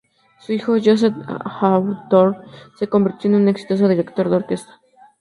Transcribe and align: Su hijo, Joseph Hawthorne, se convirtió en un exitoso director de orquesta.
Su 0.39 0.51
hijo, 0.51 0.77
Joseph 0.83 1.13
Hawthorne, 1.45 2.35
se 2.75 2.87
convirtió 2.89 3.29
en 3.29 3.35
un 3.35 3.47
exitoso 3.49 3.87
director 3.87 4.31
de 4.31 4.37
orquesta. 4.37 4.81